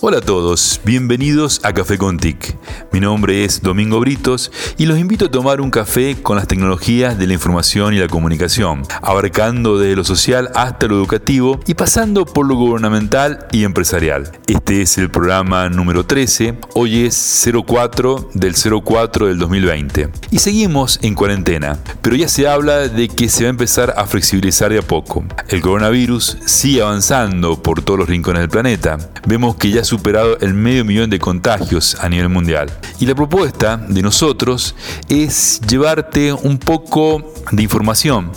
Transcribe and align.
Hola 0.00 0.18
a 0.18 0.20
todos, 0.20 0.80
bienvenidos 0.84 1.60
a 1.64 1.72
Café 1.72 1.98
con 1.98 2.18
TIC. 2.18 2.56
Mi 2.92 3.00
nombre 3.00 3.44
es 3.44 3.62
Domingo 3.62 3.98
Britos 3.98 4.52
y 4.76 4.86
los 4.86 4.96
invito 4.96 5.24
a 5.24 5.30
tomar 5.30 5.60
un 5.60 5.72
café 5.72 6.16
con 6.22 6.36
las 6.36 6.46
tecnologías 6.46 7.18
de 7.18 7.26
la 7.26 7.32
información 7.32 7.94
y 7.94 7.98
la 7.98 8.06
comunicación, 8.06 8.84
abarcando 9.02 9.76
desde 9.76 9.96
lo 9.96 10.04
social 10.04 10.50
hasta 10.54 10.86
lo 10.86 10.94
educativo 10.94 11.58
y 11.66 11.74
pasando 11.74 12.26
por 12.26 12.46
lo 12.46 12.54
gubernamental 12.54 13.48
y 13.50 13.64
empresarial. 13.64 14.30
Este 14.46 14.82
es 14.82 14.98
el 14.98 15.10
programa 15.10 15.68
número 15.68 16.06
13, 16.06 16.54
hoy 16.74 17.04
es 17.04 17.48
04 17.66 18.30
del 18.34 18.54
04 18.54 19.26
del 19.26 19.38
2020 19.38 20.10
y 20.30 20.38
seguimos 20.38 21.00
en 21.02 21.16
cuarentena, 21.16 21.76
pero 22.02 22.14
ya 22.14 22.28
se 22.28 22.46
habla 22.46 22.86
de 22.86 23.08
que 23.08 23.28
se 23.28 23.42
va 23.42 23.48
a 23.48 23.50
empezar 23.50 23.94
a 23.96 24.06
flexibilizar 24.06 24.72
de 24.72 24.78
a 24.78 24.82
poco. 24.82 25.24
El 25.48 25.60
coronavirus 25.60 26.38
sigue 26.46 26.82
avanzando 26.82 27.60
por 27.60 27.82
todos 27.82 27.98
los 27.98 28.08
rincones 28.08 28.42
del 28.42 28.48
planeta. 28.48 28.98
Vemos 29.26 29.56
que 29.56 29.72
ya 29.72 29.82
superado 29.88 30.38
el 30.40 30.54
medio 30.54 30.84
millón 30.84 31.10
de 31.10 31.18
contagios 31.18 31.96
a 32.00 32.08
nivel 32.08 32.28
mundial. 32.28 32.70
Y 33.00 33.06
la 33.06 33.14
propuesta 33.14 33.76
de 33.76 34.02
nosotros 34.02 34.74
es 35.08 35.60
llevarte 35.68 36.32
un 36.32 36.58
poco 36.58 37.32
de 37.50 37.62
información 37.62 38.30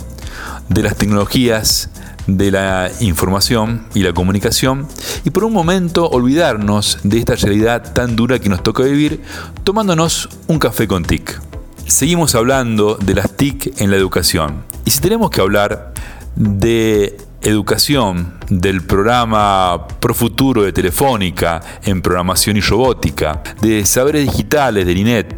de 0.68 0.82
las 0.82 0.96
tecnologías 0.96 1.90
de 2.26 2.50
la 2.50 2.90
información 3.00 3.84
y 3.94 4.02
la 4.02 4.12
comunicación 4.12 4.86
y 5.24 5.30
por 5.30 5.44
un 5.44 5.52
momento 5.52 6.08
olvidarnos 6.08 6.98
de 7.02 7.18
esta 7.18 7.34
realidad 7.34 7.92
tan 7.92 8.16
dura 8.16 8.38
que 8.38 8.48
nos 8.48 8.62
toca 8.62 8.84
vivir 8.84 9.22
tomándonos 9.64 10.28
un 10.46 10.58
café 10.58 10.86
con 10.86 11.04
TIC. 11.04 11.40
Seguimos 11.86 12.34
hablando 12.34 12.96
de 12.96 13.14
las 13.14 13.36
TIC 13.36 13.80
en 13.80 13.90
la 13.90 13.96
educación 13.96 14.62
y 14.84 14.90
si 14.90 15.00
tenemos 15.00 15.30
que 15.30 15.40
hablar 15.40 15.92
de 16.36 17.16
educación 17.42 18.34
del 18.48 18.82
programa 18.82 19.86
Pro 20.00 20.14
Futuro 20.14 20.62
de 20.62 20.72
Telefónica 20.72 21.60
en 21.82 22.02
programación 22.02 22.56
y 22.56 22.60
robótica, 22.60 23.42
de 23.60 23.84
saberes 23.86 24.24
digitales 24.26 24.86
del 24.86 24.98
INET, 24.98 25.34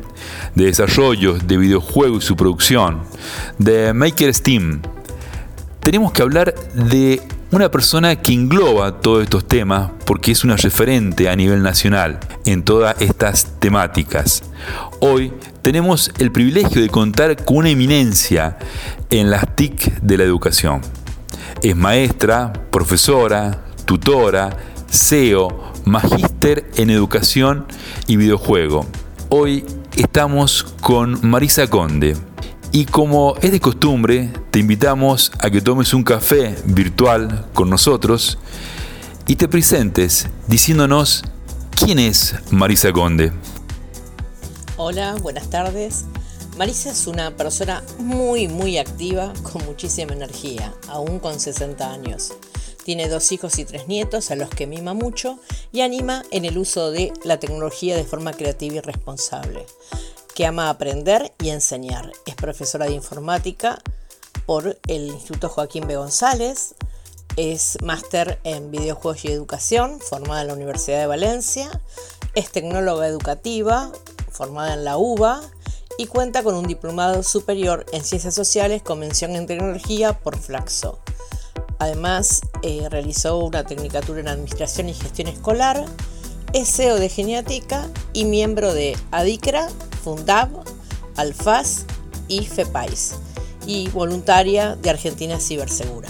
de 0.55 0.65
desarrollos 0.67 1.47
de 1.47 1.57
videojuegos 1.57 2.25
y 2.25 2.27
su 2.27 2.37
producción, 2.37 3.03
de 3.59 3.93
Maker 3.93 4.33
Steam. 4.35 4.83
Tenemos 5.81 6.13
que 6.13 6.23
hablar 6.23 6.55
de 6.75 7.21
una 7.51 7.71
persona 7.71 8.17
que 8.17 8.33
engloba 8.33 9.01
todos 9.01 9.23
estos 9.23 9.47
temas 9.47 9.91
porque 10.05 10.33
es 10.33 10.45
una 10.45 10.57
referente 10.57 11.29
a 11.29 11.37
nivel 11.37 11.63
nacional 11.63 12.19
en 12.45 12.65
todas 12.65 13.01
estas 13.01 13.61
temáticas. 13.61 14.43
Hoy 15.01 15.33
tenemos 15.63 16.11
el 16.19 16.33
privilegio 16.33 16.83
de 16.83 16.89
contar 16.89 17.45
con 17.45 17.59
una 17.59 17.71
eminencia 17.71 18.59
en 19.11 19.31
las 19.31 19.55
TIC 19.55 20.01
de 20.01 20.19
la 20.19 20.25
educación. 20.25 20.81
Es 21.65 21.75
maestra, 21.75 22.53
profesora, 22.71 23.65
tutora, 23.87 24.55
CEO, 24.91 25.73
magíster 25.87 26.71
en 26.77 26.91
educación 26.91 27.65
y 28.07 28.17
videojuego. 28.17 28.85
Hoy 29.31 29.65
estamos 29.97 30.63
con 30.83 31.27
Marisa 31.27 31.67
Conde. 31.69 32.19
Y 32.71 32.85
como 32.85 33.37
es 33.41 33.51
de 33.51 33.61
costumbre, 33.61 34.31
te 34.51 34.59
invitamos 34.59 35.33
a 35.39 35.49
que 35.49 35.63
tomes 35.63 35.95
un 35.95 36.03
café 36.03 36.55
virtual 36.67 37.47
con 37.55 37.71
nosotros 37.71 38.37
y 39.27 39.37
te 39.37 39.49
presentes 39.49 40.29
diciéndonos 40.47 41.25
quién 41.71 41.99
es 41.99 42.35
Marisa 42.51 42.93
Conde. 42.93 43.33
Hola, 44.77 45.15
buenas 45.23 45.49
tardes. 45.49 46.05
Marisa 46.57 46.91
es 46.91 47.09
una 47.09 47.37
persona 47.37 47.83
muy, 47.99 48.47
muy 48.47 48.79
activa, 48.79 49.33
con 49.43 49.65
muchísima 49.65 50.13
energía, 50.13 50.73
aún 50.87 51.19
con 51.19 51.41
60 51.41 51.91
años. 51.91 52.33
Tiene 52.85 53.09
dos 53.09 53.33
hijos 53.33 53.59
y 53.59 53.65
tres 53.65 53.89
nietos 53.89 54.31
a 54.31 54.37
los 54.37 54.51
que 54.51 54.69
mima 54.69 54.95
mucho 54.95 55.41
y 55.73 55.81
anima 55.81 56.23
en 56.31 56.45
el 56.45 56.57
uso 56.57 56.93
de 56.93 57.13
la 57.25 57.41
tecnología 57.41 57.97
de 57.97 58.05
forma 58.05 58.35
creativa 58.35 58.77
y 58.77 58.81
responsable, 58.81 59.67
que 60.37 60.47
ama 60.47 60.71
aprender 60.71 61.33
y 61.43 61.49
enseñar. 61.49 62.13
Es 62.25 62.37
profesora 62.37 62.87
de 62.87 62.93
informática 62.93 63.83
por 64.47 64.79
el 64.87 65.09
Instituto 65.09 65.49
Joaquín 65.49 65.89
B. 65.89 65.97
González, 65.97 66.77
es 67.37 67.79
máster 67.83 68.39
en 68.45 68.71
videojuegos 68.71 69.25
y 69.25 69.33
educación, 69.33 69.99
formada 69.99 70.43
en 70.43 70.47
la 70.47 70.55
Universidad 70.55 71.01
de 71.01 71.09
Valencia, 71.09 71.81
es 72.37 72.53
tecnóloga 72.53 73.09
educativa, 73.09 73.91
formada 74.31 74.75
en 74.75 74.85
la 74.85 74.99
UBA 74.99 75.41
y 75.99 76.07
cuenta 76.07 76.43
con 76.43 76.55
un 76.55 76.67
diplomado 76.67 77.23
superior 77.23 77.87
en 77.93 78.05
Ciencias 78.05 78.35
Sociales 78.35 78.83
con 78.83 78.99
mención 78.99 79.37
en 79.37 79.47
Tecnología 79.47 80.19
por 80.19 80.37
Flaxo. 80.37 80.99
Además, 81.79 82.43
eh, 82.63 82.87
realizó 82.91 83.39
una 83.39 83.65
tecnicatura 83.65 84.21
en 84.21 84.29
Administración 84.29 84.89
y 84.89 84.95
Gestión 84.95 85.29
Escolar, 85.29 85.85
es 86.53 86.69
CEO 86.75 86.97
de 86.97 87.09
Geniática 87.09 87.89
y 88.13 88.25
miembro 88.25 88.75
de 88.75 88.97
ADICRA, 89.11 89.69
Fundab, 90.03 90.49
Alfaz 91.17 91.85
y 92.29 92.47
FEPAIS, 92.47 93.17
y 93.67 93.89
voluntaria 93.89 94.77
de 94.77 94.91
Argentina 94.91 95.41
Cibersegura. 95.41 96.09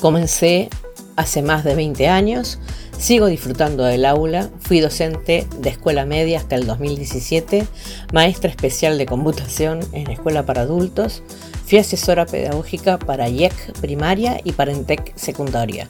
Comencé 0.00 0.70
hace 1.16 1.42
más 1.42 1.64
de 1.64 1.74
20 1.74 2.08
años 2.08 2.58
Sigo 2.98 3.26
disfrutando 3.26 3.84
del 3.84 4.04
aula, 4.04 4.50
fui 4.58 4.80
docente 4.80 5.46
de 5.60 5.70
escuela 5.70 6.04
media 6.04 6.38
hasta 6.38 6.56
el 6.56 6.66
2017, 6.66 7.64
maestra 8.12 8.50
especial 8.50 8.98
de 8.98 9.06
computación 9.06 9.80
en 9.92 10.10
escuela 10.10 10.44
para 10.44 10.62
adultos, 10.62 11.22
fui 11.64 11.78
asesora 11.78 12.26
pedagógica 12.26 12.98
para 12.98 13.28
IEC 13.28 13.78
primaria 13.80 14.40
y 14.42 14.50
para 14.50 14.72
ENTEC 14.72 15.16
secundaria, 15.16 15.88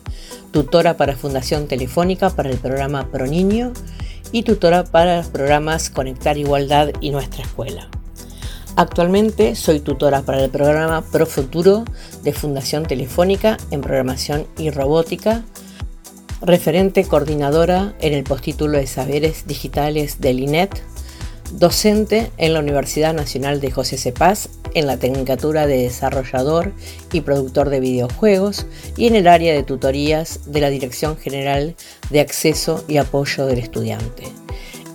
tutora 0.51 0.99
para 0.99 1.17
Fundación 1.17 1.67
Telefónica 1.67 2.29
para 2.29 2.51
el 2.51 2.59
programa 2.59 3.11
Pro 3.11 3.27
Niño 3.27 3.73
y 4.31 4.43
tutora 4.43 4.85
para 4.85 5.17
los 5.17 5.29
programas 5.29 5.89
Conectar 5.89 6.37
Igualdad 6.37 6.91
y 7.01 7.11
Nuestra 7.11 7.43
Escuela. 7.43 7.89
Actualmente 8.77 9.57
soy 9.57 9.81
tutora 9.81 10.23
para 10.23 10.45
el 10.45 10.51
programa 10.51 11.03
Pro 11.03 11.25
Futuro 11.25 11.85
de 12.23 12.35
Fundación 12.35 12.85
Telefónica 12.85 13.57
en 13.71 13.81
programación 13.81 14.47
y 14.59 14.71
robótica, 14.71 15.43
referente 16.41 17.05
coordinadora 17.05 17.95
en 18.01 18.13
el 18.13 18.25
postítulo 18.25 18.79
de 18.79 18.87
Saberes 18.87 19.47
Digitales 19.47 20.21
del 20.21 20.41
INET, 20.41 20.83
docente 21.53 22.31
en 22.37 22.55
la 22.55 22.61
Universidad 22.61 23.15
Nacional 23.15 23.61
de 23.61 23.71
José 23.71 23.97
Cepaz 23.97 24.49
en 24.75 24.87
la 24.87 24.99
Tecnicatura 24.99 25.67
de 25.67 25.83
Desarrollador 25.83 26.73
y 27.13 27.23
Productor 27.23 27.71
de 27.71 27.81
Videojuegos 27.81 28.67
y 28.97 29.07
en 29.07 29.17
el 29.17 29.27
área 29.27 29.55
de 29.55 29.63
tutorías 29.63 30.41
de 30.53 30.61
la 30.61 30.71
Dirección 30.71 31.17
General 31.17 31.75
de 32.11 32.21
Acceso 32.21 32.85
y 32.87 32.99
Apoyo 32.99 33.47
del 33.47 33.59
Estudiante. 33.59 34.25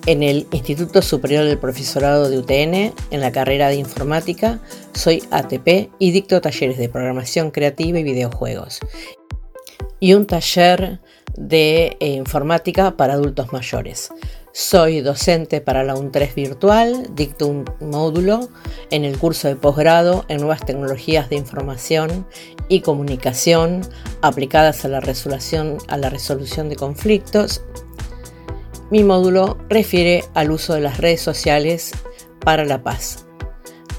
En 0.05 0.21
el 0.21 0.47
Instituto 0.51 1.01
Superior 1.01 1.45
del 1.45 1.57
Profesorado 1.57 2.29
de 2.29 2.37
UTN, 2.37 2.93
en 3.11 3.21
la 3.21 3.31
carrera 3.31 3.69
de 3.69 3.75
Informática, 3.75 4.59
soy 4.93 5.23
ATP 5.31 5.91
y 5.97 6.11
dicto 6.11 6.41
talleres 6.41 6.77
de 6.77 6.89
programación 6.89 7.51
creativa 7.51 7.99
y 7.99 8.03
videojuegos. 8.03 8.79
Y 10.01 10.13
un 10.13 10.27
taller 10.27 10.99
de 11.35 11.97
eh, 11.99 12.07
informática 12.09 12.95
para 12.97 13.13
adultos 13.13 13.51
mayores. 13.51 14.11
Soy 14.51 15.01
docente 15.01 15.61
para 15.61 15.83
la 15.83 15.95
UN3 15.95 16.35
virtual, 16.35 17.07
dicto 17.15 17.47
un 17.47 17.65
módulo 17.81 18.49
en 18.91 19.03
el 19.03 19.17
curso 19.17 19.47
de 19.47 19.55
posgrado 19.55 20.25
en 20.27 20.37
nuevas 20.37 20.63
tecnologías 20.63 21.29
de 21.29 21.37
información 21.37 22.27
y 22.69 22.81
comunicación 22.81 23.81
aplicadas 24.21 24.85
a 24.85 24.89
la 24.89 24.99
resolución, 24.99 25.79
a 25.87 25.97
la 25.97 26.09
resolución 26.09 26.69
de 26.69 26.75
conflictos. 26.75 27.63
Mi 28.91 29.03
módulo 29.03 29.57
refiere 29.69 30.23
al 30.35 30.51
uso 30.51 30.75
de 30.75 30.81
las 30.81 30.99
redes 30.99 31.21
sociales 31.21 31.91
para 32.39 32.63
la 32.63 32.83
paz. 32.83 33.25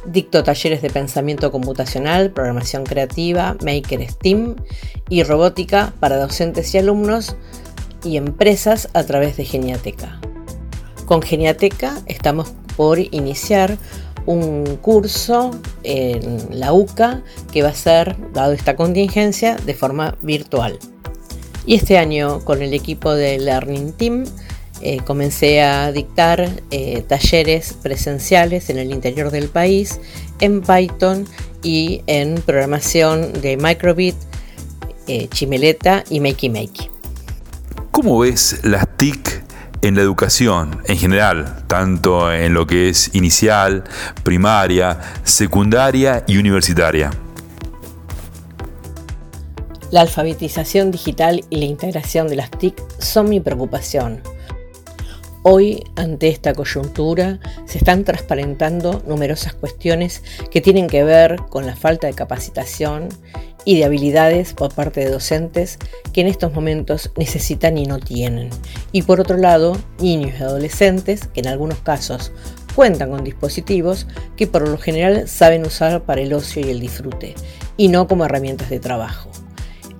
Dicto 0.07 0.45
talleres 0.45 0.83
de 0.83 0.91
pensamiento 0.91 1.51
computacional, 1.51 2.31
programación 2.31 2.85
creativa, 2.85 3.57
Maker 3.65 4.07
Steam 4.11 4.57
y 5.09 5.23
robótica 5.23 5.95
para 5.99 6.19
docentes 6.19 6.75
y 6.75 6.79
alumnos 6.79 7.37
y 8.05 8.19
empresas 8.19 8.89
a 8.93 9.03
través 9.05 9.37
de 9.39 9.47
Geniateca. 9.47 10.21
Con 11.07 11.23
Geniateca 11.23 11.99
estamos 12.07 12.53
por 12.77 12.99
iniciar 12.99 13.79
un 14.27 14.79
curso 14.83 15.51
en 15.83 16.39
la 16.51 16.73
UCA 16.73 17.23
que 17.51 17.63
va 17.63 17.71
a 17.71 17.75
ser, 17.75 18.17
dado 18.33 18.53
esta 18.53 18.77
contingencia, 18.77 19.57
de 19.57 19.75
forma 19.75 20.17
virtual. 20.21 20.79
Y 21.67 21.77
este 21.77 21.97
año 21.97 22.45
con 22.45 22.63
el 22.63 22.75
equipo 22.75 23.15
de 23.15 23.39
Learning 23.39 23.93
Team 23.93 24.25
eh, 24.87 25.01
comencé 25.03 25.63
a 25.63 25.91
dictar 25.93 26.47
eh, 26.71 27.03
talleres 27.09 27.73
presenciales 27.73 28.69
en 28.69 28.77
el 28.77 28.91
interior 28.91 29.31
del 29.31 29.49
país 29.49 29.99
en 30.41 30.61
Python 30.61 31.27
y 31.63 32.03
en 32.07 32.35
programación 32.43 33.33
de 33.33 33.57
Microbit, 33.57 34.15
eh, 35.07 35.29
Chimeleta 35.29 36.05
y 36.11 36.21
Makey 36.21 36.51
Makey. 36.51 36.91
¿Cómo 37.93 38.19
ves 38.19 38.61
las 38.63 38.87
TIC 38.99 39.43
en 39.81 39.95
la 39.95 40.03
educación 40.03 40.83
en 40.87 40.99
general, 40.99 41.65
tanto 41.67 42.31
en 42.31 42.53
lo 42.53 42.67
que 42.67 42.91
es 42.91 43.15
inicial, 43.15 43.85
primaria, 44.23 45.01
secundaria 45.23 46.25
y 46.27 46.37
universitaria? 46.37 47.11
La 49.91 50.03
alfabetización 50.03 50.91
digital 50.91 51.43
y 51.49 51.57
la 51.57 51.65
integración 51.65 52.29
de 52.29 52.37
las 52.37 52.51
TIC 52.51 52.83
son 52.99 53.31
mi 53.31 53.41
preocupación. 53.41 54.34
Hoy, 55.47 55.85
ante 55.97 56.29
esta 56.29 56.55
coyuntura, 56.55 57.39
se 57.67 57.77
están 57.77 58.05
transparentando 58.05 59.03
numerosas 59.07 59.53
cuestiones 59.53 60.23
que 60.51 60.63
tienen 60.63 60.87
que 60.87 61.05
ver 61.05 61.37
con 61.51 61.67
la 61.67 61.77
falta 61.77 62.07
de 62.07 62.15
capacitación 62.15 63.11
y 63.67 63.77
de 63.77 63.85
habilidades 63.85 64.55
por 64.55 64.75
parte 64.75 65.01
de 65.01 65.11
docentes 65.11 65.79
que 66.15 66.23
en 66.23 66.29
estos 66.29 66.55
momentos 66.55 67.13
necesitan 67.19 67.77
y 67.77 67.85
no 67.85 67.99
tienen. 67.99 68.49
Y 68.91 69.03
por 69.03 69.21
otro 69.21 69.37
lado, 69.37 69.77
niños 70.01 70.33
y 70.41 70.43
adolescentes 70.43 71.27
que 71.27 71.41
en 71.41 71.49
algunos 71.49 71.77
casos 71.81 72.33
cuentan 72.75 73.11
con 73.11 73.23
dispositivos 73.23 74.07
que 74.39 74.47
por 74.47 74.67
lo 74.67 74.79
general 74.79 75.29
saben 75.29 75.67
usar 75.67 76.05
para 76.05 76.23
el 76.23 76.33
ocio 76.33 76.67
y 76.67 76.71
el 76.71 76.81
disfrute, 76.81 77.35
y 77.77 77.89
no 77.89 78.09
como 78.09 78.25
herramientas 78.25 78.71
de 78.71 78.81
trabajo. 78.81 79.31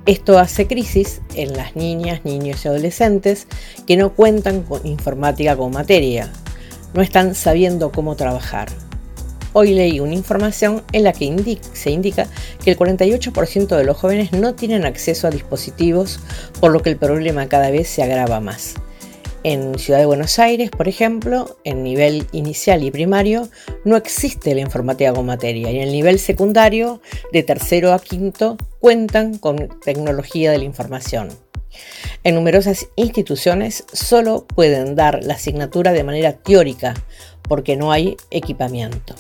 Esto 0.07 0.39
hace 0.39 0.67
crisis 0.67 1.23
en 1.35 1.55
las 1.55 1.77
niñas, 1.77 2.27
niños 2.27 2.63
y 2.63 2.69
adolescentes 2.69 3.47
que 3.87 3.97
no 3.97 4.13
cuentan 4.13 4.63
con 4.63 4.87
informática 4.87 5.57
como 5.57 5.71
materia, 5.71 6.31
no 6.93 7.01
están 7.01 7.35
sabiendo 7.35 7.91
cómo 7.91 8.15
trabajar. 8.15 8.69
Hoy 9.55 9.73
leí 9.73 10.01
una 10.01 10.13
información 10.13 10.83
en 10.93 11.05
la 11.05 11.15
que 11.15 11.59
se 11.73 11.91
indica 11.91 12.27
que 12.63 12.73
el 12.73 12.77
48% 12.77 13.77
de 13.77 13.85
los 13.85 13.97
jóvenes 13.97 14.33
no 14.33 14.55
tienen 14.55 14.85
acceso 14.85 15.27
a 15.27 15.31
dispositivos, 15.31 16.21
por 16.61 16.71
lo 16.71 16.83
que 16.83 16.91
el 16.91 16.99
problema 16.99 17.49
cada 17.49 17.71
vez 17.71 17.89
se 17.89 18.03
agrava 18.03 18.41
más. 18.41 18.75
En 19.45 19.79
Ciudad 19.79 19.99
de 19.99 20.07
Buenos 20.07 20.39
Aires, 20.39 20.71
por 20.71 20.89
ejemplo, 20.89 21.59
en 21.65 21.83
nivel 21.83 22.27
inicial 22.33 22.83
y 22.83 22.91
primario, 22.91 23.51
no 23.85 23.95
existe 23.95 24.55
la 24.55 24.63
informática 24.63 25.11
como 25.11 25.25
materia 25.25 25.71
y 25.71 25.77
en 25.77 25.83
el 25.83 25.93
nivel 25.93 26.19
secundario, 26.19 27.03
de 27.31 27.43
tercero 27.43 27.93
a 27.93 27.99
quinto, 27.99 28.57
cuentan 28.81 29.37
con 29.37 29.69
tecnología 29.85 30.51
de 30.51 30.57
la 30.57 30.65
información. 30.65 31.29
En 32.23 32.37
numerosas 32.37 32.89
instituciones 32.97 33.85
solo 33.93 34.47
pueden 34.47 34.95
dar 34.95 35.23
la 35.23 35.35
asignatura 35.35 35.93
de 35.93 36.05
manera 36.05 36.33
teórica 36.33 36.95
porque 37.47 37.77
no 37.77 37.93
hay 37.93 38.17
equipamiento. 38.31 39.15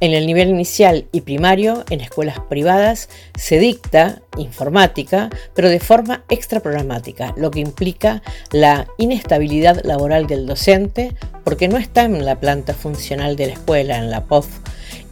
En 0.00 0.12
el 0.12 0.26
nivel 0.26 0.48
inicial 0.48 1.06
y 1.12 1.22
primario, 1.22 1.84
en 1.90 2.00
escuelas 2.00 2.40
privadas, 2.48 3.08
se 3.38 3.58
dicta 3.58 4.22
informática, 4.36 5.30
pero 5.54 5.68
de 5.68 5.80
forma 5.80 6.24
extraprogramática, 6.28 7.34
lo 7.36 7.50
que 7.50 7.60
implica 7.60 8.22
la 8.50 8.86
inestabilidad 8.98 9.82
laboral 9.84 10.26
del 10.26 10.46
docente 10.46 11.14
porque 11.44 11.68
no 11.68 11.76
está 11.76 12.04
en 12.04 12.24
la 12.24 12.40
planta 12.40 12.74
funcional 12.74 13.36
de 13.36 13.46
la 13.46 13.52
escuela, 13.52 13.98
en 13.98 14.10
la 14.10 14.24
POF, 14.24 14.48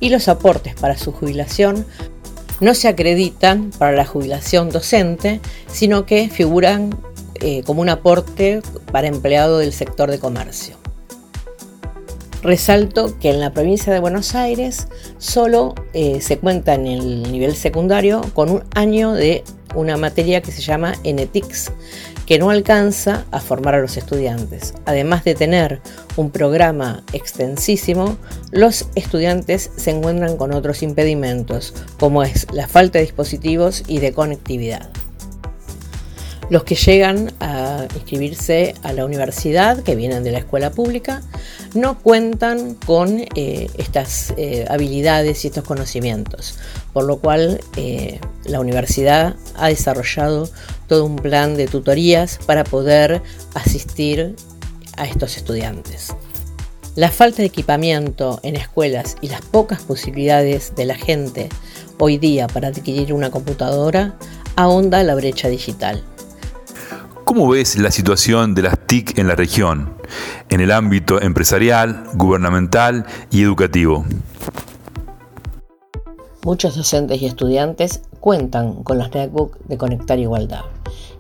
y 0.01 0.11
los 0.11 0.29
aportes 0.29 0.75
para 0.75 0.97
su 0.97 1.13
jubilación 1.13 1.87
no 2.61 2.75
se 2.75 2.89
acreditan 2.89 3.71
para 3.79 3.93
la 3.93 4.05
jubilación 4.05 4.71
docente, 4.71 5.41
sino 5.71 6.07
que 6.07 6.29
figuran 6.29 6.97
eh, 7.41 7.63
como 7.65 7.83
un 7.83 7.89
aporte 7.89 8.63
para 8.93 9.09
empleado 9.09 9.59
del 9.59 9.73
sector 9.73 10.11
de 10.11 10.21
comercio. 10.21 10.82
Resalto 12.43 13.17
que 13.21 13.31
en 13.31 13.39
la 13.39 13.53
provincia 13.53 13.93
de 13.93 14.01
Buenos 14.01 14.35
Aires 14.35 14.89
solo 15.19 15.77
eh, 15.95 16.21
se 16.21 16.39
cuenta 16.39 16.75
en 16.75 16.89
el 16.89 17.31
nivel 17.31 17.55
secundario 17.55 18.21
con 18.35 18.51
un 18.51 18.65
año 18.75 19.13
de 19.13 19.45
una 19.77 19.97
materia 19.97 20.43
que 20.43 20.51
se 20.51 20.61
llama 20.61 20.95
NETICS, 21.05 21.71
que 22.27 22.41
no 22.41 22.51
alcanza 22.51 23.25
a 23.31 23.41
formar 23.41 23.77
a 23.77 23.81
los 23.81 23.97
estudiantes. 23.97 24.75
Además 24.87 25.23
de 25.23 25.37
tener 25.37 25.81
un 26.17 26.31
programa 26.31 27.05
extensísimo, 27.13 28.17
los 28.51 28.89
estudiantes 28.97 29.71
se 29.77 29.91
encuentran 29.91 30.37
con 30.37 30.53
otros 30.53 30.83
impedimentos, 30.83 31.75
como 31.99 32.25
es 32.25 32.49
la 32.53 32.67
falta 32.67 32.99
de 32.99 33.05
dispositivos 33.05 33.85
y 33.87 34.01
de 34.01 34.13
conectividad. 34.13 34.91
Los 36.51 36.65
que 36.65 36.75
llegan 36.75 37.33
a 37.41 37.87
inscribirse 37.95 38.75
a 38.83 38.93
la 38.93 39.07
universidad, 39.07 39.83
que 39.83 39.95
vienen 39.95 40.23
de 40.23 40.33
la 40.33 40.39
escuela 40.39 40.71
pública, 40.71 41.23
no 41.75 41.99
cuentan 41.99 42.75
con 42.75 43.21
eh, 43.35 43.71
estas 43.79 44.35
eh, 44.37 44.67
habilidades 44.69 45.45
y 45.45 45.49
estos 45.49 45.65
conocimientos, 45.65 46.59
por 46.93 47.05
lo 47.05 47.19
cual 47.19 47.61
eh, 47.77 48.21
la 48.45 48.61
universidad 48.61 49.37
ha 49.57 49.69
desarrollado 49.69 50.51
todo 50.87 51.05
un 51.05 51.17
plan 51.17 51.57
de 51.57 51.67
tutorías 51.67 52.39
para 52.47 52.65
poder 52.65 53.23
asistir 53.55 54.37
a 54.97 55.07
estos 55.07 55.37
estudiantes. 55.37 56.15
La 56.95 57.11
falta 57.11 57.39
de 57.39 57.47
equipamiento 57.47 58.39
en 58.43 58.57
escuelas 58.57 59.17
y 59.23 59.29
las 59.29 59.41
pocas 59.41 59.81
posibilidades 59.81 60.75
de 60.77 60.85
la 60.85 60.95
gente 60.95 61.49
hoy 61.99 62.19
día 62.19 62.49
para 62.49 62.69
adquirir 62.69 63.15
una 63.15 63.31
computadora 63.31 64.15
ahonda 64.57 65.03
la 65.03 65.15
brecha 65.15 65.49
digital. 65.49 66.05
¿Cómo 67.25 67.49
ves 67.49 67.79
la 67.79 67.91
situación 67.91 68.55
de 68.55 68.63
las 68.63 68.87
TIC 68.87 69.17
en 69.17 69.29
la 69.29 69.35
región, 69.35 69.95
en 70.49 70.61
el 70.61 70.71
ámbito 70.71 71.21
empresarial, 71.21 72.05
gubernamental 72.15 73.07
y 73.31 73.43
educativo? 73.43 74.05
Muchos 76.45 76.77
docentes 76.77 77.23
y 77.23 77.27
estudiantes 77.27 78.03
cuentan 78.21 78.83
con 78.83 78.99
las 78.99 79.13
netbooks 79.15 79.59
de 79.69 79.79
Conectar 79.79 80.19
Igualdad 80.19 80.65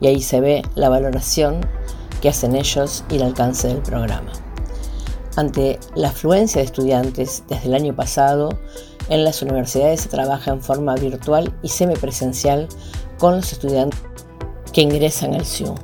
y 0.01 0.09
ahí 0.09 0.21
se 0.21 0.41
ve 0.41 0.63
la 0.75 0.89
valoración 0.89 1.61
que 2.21 2.29
hacen 2.29 2.57
ellos 2.57 3.05
y 3.09 3.17
el 3.17 3.23
alcance 3.23 3.69
del 3.69 3.83
programa. 3.83 4.33
Ante 5.37 5.79
la 5.95 6.09
afluencia 6.09 6.61
de 6.61 6.67
estudiantes 6.67 7.45
desde 7.49 7.69
el 7.69 7.75
año 7.75 7.95
pasado, 7.95 8.59
en 9.09 9.25
las 9.25 9.43
universidades 9.43 10.03
se 10.03 10.09
trabaja 10.09 10.51
en 10.51 10.61
forma 10.61 10.95
virtual 10.95 11.55
y 11.63 11.69
semipresencial 11.69 12.69
con 13.19 13.37
los 13.37 13.53
estudiantes 13.53 14.01
que 14.73 14.83
ingresan 14.83 15.35
al 15.35 15.45
SIU. 15.45 15.75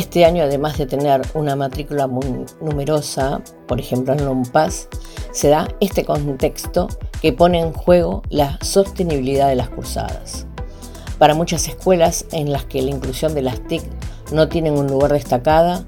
Este 0.00 0.24
año, 0.24 0.44
además 0.44 0.78
de 0.78 0.86
tener 0.86 1.20
una 1.34 1.56
matrícula 1.56 2.06
muy 2.06 2.46
numerosa, 2.62 3.42
por 3.68 3.78
ejemplo 3.78 4.14
en 4.14 4.24
LOMPAS, 4.24 4.88
se 5.30 5.50
da 5.50 5.68
este 5.78 6.06
contexto 6.06 6.88
que 7.20 7.34
pone 7.34 7.60
en 7.60 7.74
juego 7.74 8.22
la 8.30 8.58
sostenibilidad 8.62 9.48
de 9.48 9.56
las 9.56 9.68
cursadas. 9.68 10.46
Para 11.18 11.34
muchas 11.34 11.68
escuelas 11.68 12.24
en 12.32 12.50
las 12.50 12.64
que 12.64 12.80
la 12.80 12.92
inclusión 12.92 13.34
de 13.34 13.42
las 13.42 13.60
TIC 13.68 13.82
no 14.32 14.48
tienen 14.48 14.78
un 14.78 14.86
lugar 14.86 15.12
destacada, 15.12 15.84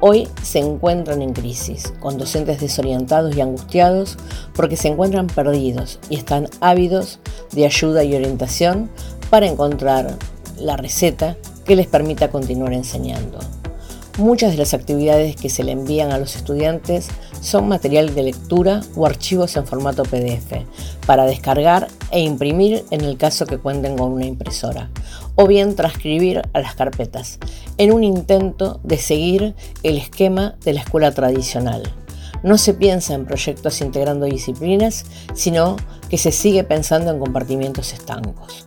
hoy 0.00 0.28
se 0.42 0.58
encuentran 0.58 1.22
en 1.22 1.32
crisis, 1.32 1.94
con 1.98 2.18
docentes 2.18 2.60
desorientados 2.60 3.34
y 3.34 3.40
angustiados 3.40 4.18
porque 4.52 4.76
se 4.76 4.88
encuentran 4.88 5.28
perdidos 5.28 5.98
y 6.10 6.16
están 6.16 6.46
ávidos 6.60 7.20
de 7.52 7.64
ayuda 7.64 8.04
y 8.04 8.14
orientación 8.14 8.90
para 9.30 9.46
encontrar 9.46 10.14
la 10.58 10.76
receta 10.76 11.38
que 11.70 11.76
les 11.76 11.86
permita 11.86 12.32
continuar 12.32 12.72
enseñando. 12.72 13.38
Muchas 14.18 14.50
de 14.50 14.56
las 14.56 14.74
actividades 14.74 15.36
que 15.36 15.48
se 15.48 15.62
le 15.62 15.70
envían 15.70 16.10
a 16.10 16.18
los 16.18 16.34
estudiantes 16.34 17.06
son 17.42 17.68
material 17.68 18.12
de 18.12 18.24
lectura 18.24 18.80
o 18.96 19.06
archivos 19.06 19.54
en 19.54 19.68
formato 19.68 20.02
PDF 20.02 20.64
para 21.06 21.26
descargar 21.26 21.86
e 22.10 22.22
imprimir 22.22 22.84
en 22.90 23.02
el 23.02 23.16
caso 23.16 23.46
que 23.46 23.58
cuenten 23.58 23.96
con 23.96 24.10
una 24.10 24.26
impresora, 24.26 24.90
o 25.36 25.46
bien 25.46 25.76
transcribir 25.76 26.42
a 26.52 26.58
las 26.58 26.74
carpetas, 26.74 27.38
en 27.78 27.92
un 27.92 28.02
intento 28.02 28.80
de 28.82 28.98
seguir 28.98 29.54
el 29.84 29.96
esquema 29.96 30.56
de 30.64 30.72
la 30.72 30.80
escuela 30.80 31.12
tradicional. 31.12 31.84
No 32.42 32.58
se 32.58 32.74
piensa 32.74 33.14
en 33.14 33.26
proyectos 33.26 33.80
integrando 33.80 34.26
disciplinas, 34.26 35.04
sino 35.34 35.76
que 36.08 36.18
se 36.18 36.32
sigue 36.32 36.64
pensando 36.64 37.12
en 37.12 37.20
compartimientos 37.20 37.92
estancos. 37.92 38.66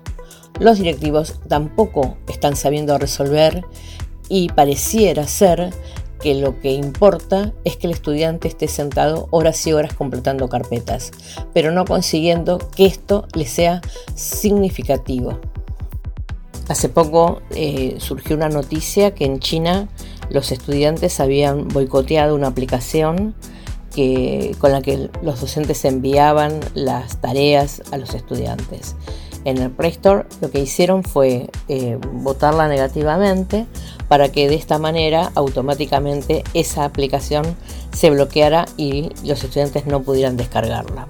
Los 0.59 0.77
directivos 0.77 1.39
tampoco 1.47 2.17
están 2.27 2.55
sabiendo 2.55 2.97
resolver 2.97 3.65
y 4.29 4.49
pareciera 4.49 5.27
ser 5.27 5.73
que 6.21 6.35
lo 6.35 6.59
que 6.61 6.71
importa 6.71 7.53
es 7.65 7.75
que 7.75 7.87
el 7.87 7.93
estudiante 7.93 8.47
esté 8.47 8.67
sentado 8.67 9.27
horas 9.31 9.65
y 9.67 9.73
horas 9.73 9.93
completando 9.93 10.47
carpetas, 10.47 11.11
pero 11.53 11.71
no 11.71 11.83
consiguiendo 11.83 12.59
que 12.75 12.85
esto 12.85 13.27
le 13.33 13.45
sea 13.45 13.81
significativo. 14.15 15.39
Hace 16.69 16.87
poco 16.87 17.41
eh, 17.53 17.95
surgió 17.97 18.37
una 18.37 18.47
noticia 18.47 19.13
que 19.13 19.25
en 19.25 19.39
China 19.39 19.89
los 20.29 20.53
estudiantes 20.53 21.19
habían 21.19 21.67
boicoteado 21.67 22.35
una 22.35 22.47
aplicación 22.47 23.35
con 24.59 24.71
la 24.71 24.81
que 24.81 25.09
los 25.21 25.39
docentes 25.39 25.85
enviaban 25.85 26.59
las 26.73 27.21
tareas 27.21 27.83
a 27.91 27.97
los 27.97 28.15
estudiantes 28.15 28.95
en 29.45 29.57
el 29.57 29.71
Play 29.71 29.91
Store, 29.91 30.25
lo 30.41 30.49
que 30.51 30.59
hicieron 30.59 31.03
fue 31.03 31.49
eh, 31.67 31.97
votarla 32.13 32.67
negativamente 32.67 33.65
para 34.07 34.29
que 34.29 34.47
de 34.47 34.55
esta 34.55 34.77
manera 34.77 35.31
automáticamente 35.35 36.43
esa 36.53 36.85
aplicación 36.85 37.43
se 37.93 38.09
bloqueara 38.09 38.65
y 38.77 39.09
los 39.23 39.43
estudiantes 39.43 39.85
no 39.85 40.01
pudieran 40.01 40.37
descargarla. 40.37 41.07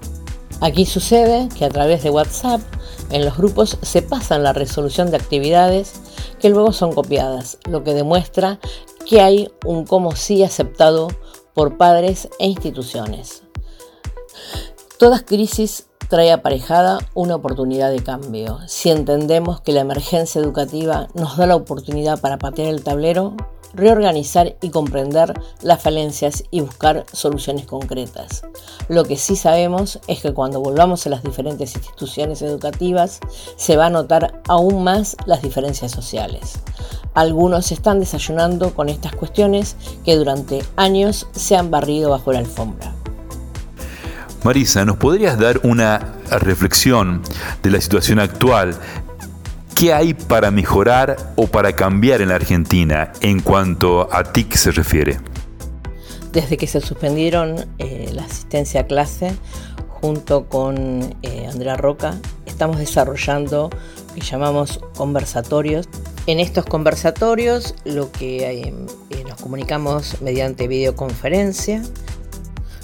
Aquí 0.62 0.86
sucede 0.86 1.50
que 1.58 1.66
a 1.66 1.70
través 1.70 2.04
de 2.04 2.10
WhatsApp 2.10 2.62
en 3.10 3.26
los 3.26 3.38
grupos 3.38 3.78
se 3.82 4.02
pasan 4.02 4.44
la 4.44 4.54
resolución 4.54 5.12
de 5.12 5.18
actividades 5.18 5.94
que 6.40 6.50
luego 6.50 6.72
son 6.72 6.94
copiadas, 6.94 7.58
lo 7.70 7.84
que 7.84 7.94
demuestra 7.94 8.60
que 9.06 9.22
hay 9.22 9.52
un 9.66 9.86
como 9.86 10.16
sí 10.16 10.44
aceptado 10.44 11.10
por 11.54 11.78
padres 11.78 12.30
e 12.40 12.48
instituciones. 12.48 13.44
Toda 14.98 15.26
crisis 15.26 15.88
trae 16.10 16.32
aparejada 16.32 17.00
una 17.14 17.36
oportunidad 17.36 17.92
de 17.92 18.04
cambio. 18.04 18.60
Si 18.68 18.90
entendemos 18.90 19.62
que 19.62 19.72
la 19.72 19.82
emergencia 19.82 20.42
educativa 20.42 21.08
nos 21.14 21.38
da 21.38 21.48
la 21.48 21.56
oportunidad 21.56 22.20
para 22.20 22.38
patear 22.38 22.68
el 22.70 22.84
tablero, 22.84 23.36
reorganizar 23.74 24.56
y 24.62 24.70
comprender 24.70 25.34
las 25.62 25.82
falencias 25.82 26.44
y 26.52 26.62
buscar 26.62 27.06
soluciones 27.12 27.66
concretas. 27.66 28.44
Lo 28.88 29.04
que 29.04 29.18
sí 29.18 29.36
sabemos 29.36 30.00
es 30.08 30.22
que 30.22 30.34
cuando 30.34 30.62
volvamos 30.62 31.06
a 31.06 31.10
las 31.10 31.24
diferentes 31.24 31.76
instituciones 31.76 32.42
educativas 32.42 33.20
se 33.56 33.78
va 33.78 33.88
a 33.88 33.90
notar 33.90 34.42
aún 34.48 34.84
más 34.84 35.18
las 35.26 35.42
diferencias 35.42 35.92
sociales. 35.92 36.60
Algunos 37.14 37.72
están 37.72 38.00
desayunando 38.00 38.74
con 38.74 38.90
estas 38.90 39.16
cuestiones 39.16 39.76
que 40.04 40.16
durante 40.16 40.64
años 40.76 41.28
se 41.32 41.56
han 41.56 41.72
barrido 41.72 42.10
bajo 42.10 42.32
la 42.32 42.40
alfombra. 42.40 42.94
Marisa, 44.44 44.86
¿nos 44.86 44.98
podrías 44.98 45.40
dar 45.40 45.60
una 45.64 46.14
reflexión 46.30 47.22
de 47.62 47.70
la 47.70 47.80
situación 47.80 48.20
actual 48.20 48.78
¿Qué 49.76 49.92
hay 49.92 50.14
para 50.14 50.52
mejorar 50.52 51.34
o 51.36 51.48
para 51.48 51.76
cambiar 51.76 52.22
en 52.22 52.30
la 52.30 52.36
Argentina 52.36 53.12
en 53.22 53.40
cuanto 53.40 54.08
a 54.14 54.24
TIC 54.24 54.54
se 54.54 54.72
refiere? 54.72 55.18
Desde 56.32 56.58
que 56.58 56.68
se 56.68 56.80
suspendieron 56.80 57.66
eh, 57.80 58.10
la 58.14 58.24
asistencia 58.24 58.82
a 58.82 58.88
clase, 58.88 59.34
junto 59.90 60.48
con 60.48 61.16
eh, 61.24 61.48
Andrea 61.52 61.76
Roca, 61.76 62.16
estamos 62.46 62.78
desarrollando 62.78 63.72
lo 64.08 64.14
que 64.14 64.22
llamamos 64.22 64.80
conversatorios. 64.96 65.90
En 66.28 66.40
estos 66.40 66.66
conversatorios 66.66 67.74
lo 67.84 68.12
que 68.12 68.68
eh, 68.68 68.74
nos 69.28 69.42
comunicamos 69.42 70.22
mediante 70.22 70.68
videoconferencia 70.68 71.82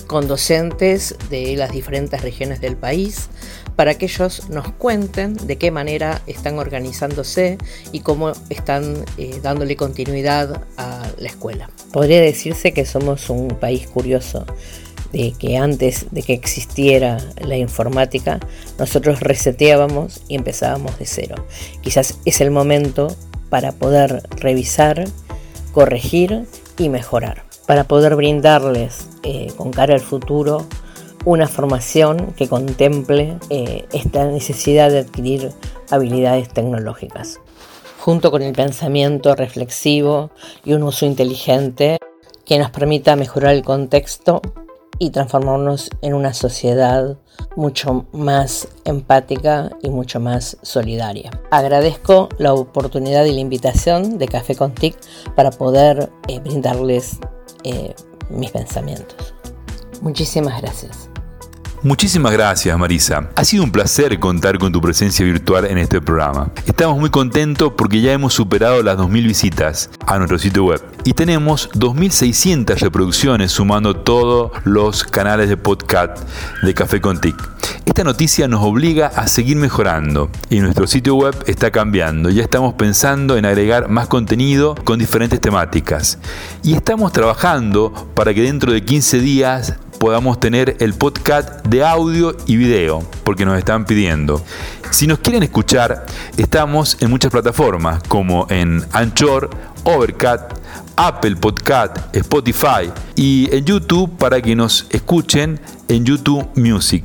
con 0.10 0.28
docentes 0.28 1.16
de 1.30 1.56
las 1.56 1.72
diferentes 1.72 2.24
regiones 2.24 2.60
del 2.62 2.76
país 2.76 3.30
para 3.76 3.94
que 3.94 4.08
ellos 4.08 4.50
nos 4.50 4.72
cuenten 4.74 5.36
de 5.36 5.58
qué 5.60 5.70
manera 5.70 6.24
están 6.26 6.58
organizándose 6.58 7.60
y 7.92 8.00
cómo 8.00 8.32
están 8.50 9.06
eh, 9.20 9.40
dándole 9.44 9.76
continuidad 9.76 10.64
a 10.78 11.08
la 11.20 11.28
escuela. 11.30 11.70
Podría 11.94 12.22
decirse 12.22 12.74
que 12.74 12.88
somos 12.88 13.30
un 13.30 13.50
país 13.50 13.88
curioso 13.88 14.48
de 15.14 15.34
que 15.38 15.58
antes 15.58 16.08
de 16.10 16.24
que 16.24 16.34
existiera 16.34 17.20
la 17.38 17.58
informática, 17.58 18.40
nosotros 18.80 19.20
reseteábamos 19.20 20.22
y 20.28 20.36
empezábamos 20.36 20.98
de 20.98 21.06
cero. 21.06 21.46
Quizás 21.82 22.18
es 22.26 22.42
el 22.42 22.50
momento 22.50 23.16
para 23.50 23.74
poder 23.74 24.24
revisar, 24.32 25.06
corregir 25.72 26.48
y 26.80 26.90
mejorar, 26.90 27.44
para 27.70 27.84
poder 27.84 28.16
brindarles 28.16 29.10
eh, 29.22 29.54
con 29.56 29.70
cara 29.70 29.94
al 29.94 30.00
futuro 30.00 30.66
una 31.24 31.48
formación 31.48 32.34
que 32.36 32.48
contemple 32.48 33.38
eh, 33.52 33.86
esta 33.94 34.26
necesidad 34.26 34.90
de 34.90 34.98
adquirir 34.98 35.52
habilidades 35.92 36.50
tecnológicas, 36.50 37.40
junto 38.00 38.32
con 38.32 38.42
el 38.42 38.54
pensamiento 38.54 39.36
reflexivo 39.36 40.32
y 40.66 40.74
un 40.74 40.82
uso 40.82 41.06
inteligente 41.06 42.00
que 42.44 42.58
nos 42.58 42.72
permita 42.72 43.16
mejorar 43.16 43.54
el 43.54 43.64
contexto 43.64 44.42
y 44.98 45.12
transformarnos 45.12 45.92
en 46.02 46.16
una 46.16 46.34
sociedad 46.34 47.20
mucho 47.56 48.08
más 48.14 48.68
empática 48.84 49.70
y 49.84 49.92
mucho 49.92 50.20
más 50.20 50.58
solidaria. 50.64 51.30
Agradezco 51.52 52.30
la 52.40 52.52
oportunidad 52.56 53.26
y 53.26 53.32
la 53.32 53.42
invitación 53.42 54.18
de 54.18 54.28
Café 54.28 54.56
con 54.56 54.74
TIC 54.74 54.98
para 55.36 55.52
poder 55.52 56.10
eh, 56.28 56.40
brindarles 56.40 57.20
eh, 57.64 57.96
mis 58.30 58.52
pensamientos. 58.52 59.34
Muchísimas 60.02 60.62
gracias. 60.62 61.10
Muchísimas 61.82 62.34
gracias 62.34 62.78
Marisa. 62.78 63.30
Ha 63.36 63.46
sido 63.46 63.64
un 63.64 63.72
placer 63.72 64.20
contar 64.20 64.60
con 64.60 64.74
tu 64.74 64.82
presencia 64.82 65.24
virtual 65.24 65.64
en 65.64 65.78
este 65.78 66.02
programa. 66.02 66.52
Estamos 66.66 67.00
muy 67.00 67.10
contentos 67.10 67.72
porque 67.78 68.02
ya 68.02 68.12
hemos 68.12 68.34
superado 68.34 68.84
las 68.84 68.98
2.000 68.98 69.26
visitas 69.26 69.90
a 70.06 70.18
nuestro 70.18 70.38
sitio 70.40 70.66
web 70.66 70.82
y 71.06 71.14
tenemos 71.14 71.70
2.600 71.72 72.80
reproducciones 72.80 73.54
sumando 73.54 73.96
todos 73.96 74.52
los 74.66 75.06
canales 75.06 75.48
de 75.48 75.56
podcast 75.56 76.18
de 76.64 76.74
Café 76.74 77.00
con 77.00 77.22
TIC. 77.22 77.59
Esta 77.86 78.04
noticia 78.04 78.48
nos 78.48 78.64
obliga 78.64 79.08
a 79.08 79.28
seguir 79.28 79.58
mejorando 79.58 80.30
y 80.50 80.60
nuestro 80.60 80.88
sitio 80.88 81.16
web 81.16 81.36
está 81.48 81.72
cambiando. 81.72 82.30
Ya 82.30 82.44
estamos 82.44 82.74
pensando 82.76 83.38
en 83.38 83.46
agregar 83.46 83.90
más 83.90 84.08
contenido 84.08 84.76
con 84.84 85.00
diferentes 85.00 85.42
temáticas 85.42 86.20
y 86.64 86.74
estamos 86.74 87.12
trabajando 87.12 87.94
para 88.14 88.34
que 88.34 88.42
dentro 88.42 88.72
de 88.72 88.84
15 88.84 89.20
días 89.20 89.76
podamos 90.00 90.40
tener 90.40 90.78
el 90.80 90.94
podcast 90.94 91.66
de 91.68 91.84
audio 91.84 92.36
y 92.48 92.56
video, 92.56 93.04
porque 93.24 93.46
nos 93.46 93.58
están 93.58 93.86
pidiendo. 93.86 94.42
Si 94.92 95.06
nos 95.06 95.20
quieren 95.20 95.44
escuchar, 95.44 96.06
estamos 96.38 96.98
en 97.02 97.10
muchas 97.10 97.32
plataformas 97.32 98.02
como 98.08 98.48
en 98.50 98.84
Anchor, 98.94 99.50
Overcat, 99.84 100.58
Apple 100.96 101.36
Podcast, 101.36 102.16
Spotify 102.16 102.92
y 103.16 103.54
en 103.54 103.66
YouTube 103.66 104.18
para 104.18 104.42
que 104.42 104.56
nos 104.56 104.88
escuchen 104.90 105.60
en 105.88 106.06
YouTube 106.06 106.48
Music. 106.56 107.04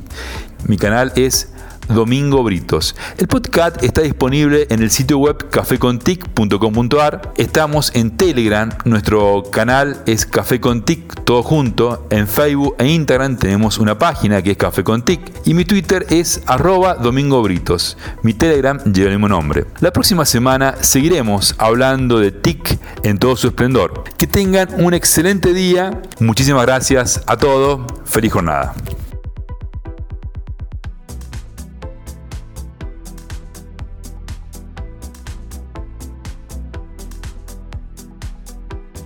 Mi 0.67 0.77
canal 0.77 1.13
es 1.15 1.49
Domingo 1.87 2.43
Britos. 2.43 2.95
El 3.17 3.27
podcast 3.27 3.83
está 3.83 4.01
disponible 4.01 4.65
en 4.69 4.81
el 4.81 4.89
sitio 4.89 5.19
web 5.19 5.49
cafecontic.com.ar. 5.49 7.33
Estamos 7.37 7.91
en 7.93 8.17
Telegram, 8.17 8.69
nuestro 8.85 9.43
canal 9.51 10.01
es 10.07 10.25
Café 10.25 10.59
con 10.59 10.83
Tic, 10.83 11.23
todo 11.23 11.43
junto. 11.43 12.07
En 12.09 12.27
Facebook 12.27 12.75
e 12.79 12.87
Instagram 12.87 13.37
tenemos 13.37 13.77
una 13.77 13.97
página 13.99 14.41
que 14.41 14.51
es 14.51 14.57
Café 14.57 14.83
con 14.83 15.03
Tic 15.03 15.21
y 15.45 15.53
mi 15.53 15.65
Twitter 15.65 16.07
es 16.09 16.41
arroba 16.47 16.95
Domingo 16.95 17.43
Britos. 17.43 17.97
Mi 18.23 18.33
Telegram 18.33 18.79
lleva 18.91 19.09
el 19.09 19.17
mismo 19.17 19.29
nombre. 19.29 19.65
La 19.79 19.91
próxima 19.91 20.25
semana 20.25 20.75
seguiremos 20.81 21.53
hablando 21.59 22.19
de 22.19 22.31
TIC 22.31 22.79
en 23.03 23.19
todo 23.19 23.35
su 23.35 23.47
esplendor. 23.47 24.03
Que 24.17 24.25
tengan 24.25 24.69
un 24.83 24.95
excelente 24.95 25.53
día. 25.53 26.01
Muchísimas 26.19 26.65
gracias 26.65 27.21
a 27.27 27.37
todos. 27.37 27.81
Feliz 28.05 28.33
jornada. 28.33 28.73